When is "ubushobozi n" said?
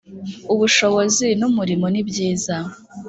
0.53-1.41